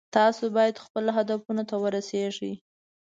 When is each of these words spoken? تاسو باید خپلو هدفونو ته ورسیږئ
تاسو 0.15 0.43
باید 0.57 0.81
خپلو 0.85 1.09
هدفونو 1.17 1.63
ته 1.69 1.75
ورسیږئ 1.83 2.53